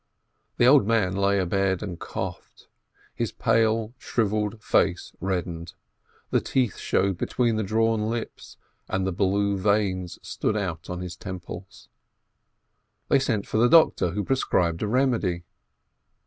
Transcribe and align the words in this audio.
The 0.57 0.65
old 0.65 0.87
man 0.87 1.15
lay 1.15 1.37
abed 1.37 1.83
and 1.83 1.99
coughed, 1.99 2.67
his 3.13 3.31
pale, 3.31 3.93
shrivelled 3.99 4.59
face 4.63 5.13
reddened, 5.21 5.73
the 6.31 6.41
teeth 6.41 6.77
showed 6.77 7.19
between 7.19 7.55
the 7.55 7.61
drawn 7.61 8.09
lips, 8.09 8.57
and 8.87 9.05
the 9.05 9.11
blue 9.11 9.59
veins 9.59 10.17
stood 10.23 10.57
out 10.57 10.89
on 10.89 11.01
his 11.01 11.15
temples. 11.15 11.87
They 13.09 13.19
sent 13.19 13.45
for 13.45 13.57
the 13.59 13.69
doctor, 13.69 14.09
who 14.09 14.23
prescribed 14.23 14.81
a 14.81 14.87
remedy. 14.87 15.43